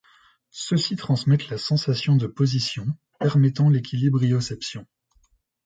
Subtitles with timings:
[0.49, 2.87] Ceux-ci transmettent la sensation de position,
[3.19, 4.87] permettant l'équilibrioception.